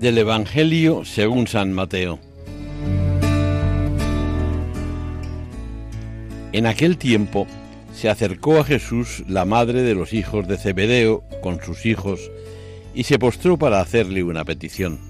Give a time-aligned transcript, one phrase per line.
[0.00, 2.20] Del Evangelio según San Mateo.
[6.52, 7.48] En aquel tiempo
[7.92, 12.30] se acercó a Jesús la madre de los hijos de Zebedeo con sus hijos
[12.94, 15.00] y se postró para hacerle una petición.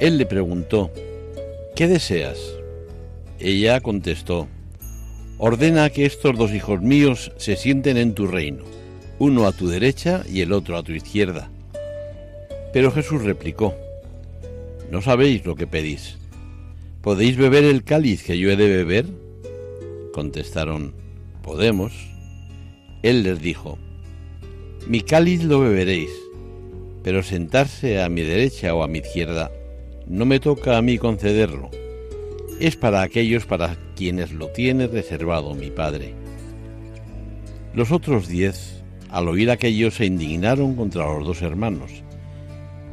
[0.00, 0.92] Él le preguntó,
[1.74, 2.38] ¿qué deseas?
[3.40, 4.48] Ella contestó,
[5.38, 8.64] ordena que estos dos hijos míos se sienten en tu reino,
[9.18, 11.50] uno a tu derecha y el otro a tu izquierda.
[12.72, 13.74] Pero Jesús replicó,
[14.90, 16.18] No sabéis lo que pedís.
[17.00, 19.06] ¿Podéis beber el cáliz que yo he de beber?
[20.12, 20.92] Contestaron,
[21.42, 21.92] Podemos.
[23.02, 23.78] Él les dijo,
[24.86, 26.10] Mi cáliz lo beberéis,
[27.02, 29.50] pero sentarse a mi derecha o a mi izquierda
[30.06, 31.70] no me toca a mí concederlo.
[32.60, 36.14] Es para aquellos para quienes lo tiene reservado mi Padre.
[37.72, 42.02] Los otros diez, al oír aquello, se indignaron contra los dos hermanos